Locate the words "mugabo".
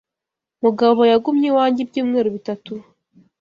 0.63-0.99